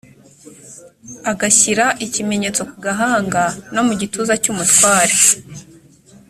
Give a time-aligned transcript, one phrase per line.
[1.31, 5.15] agashyira ikimenyetso ku gahanga no mu gituza cy umutware